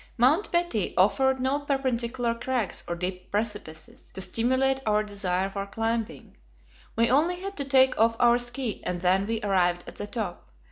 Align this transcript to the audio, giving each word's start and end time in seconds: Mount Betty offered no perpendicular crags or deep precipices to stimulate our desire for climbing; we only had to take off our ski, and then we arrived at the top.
Mount 0.17 0.51
Betty 0.51 0.97
offered 0.97 1.39
no 1.39 1.59
perpendicular 1.59 2.33
crags 2.33 2.83
or 2.87 2.95
deep 2.95 3.29
precipices 3.29 4.09
to 4.09 4.21
stimulate 4.21 4.79
our 4.83 5.03
desire 5.03 5.47
for 5.47 5.67
climbing; 5.67 6.35
we 6.95 7.11
only 7.11 7.35
had 7.41 7.55
to 7.57 7.65
take 7.65 7.95
off 7.99 8.15
our 8.19 8.39
ski, 8.39 8.81
and 8.83 9.01
then 9.01 9.27
we 9.27 9.43
arrived 9.43 9.83
at 9.85 9.97
the 9.97 10.07
top. 10.07 10.49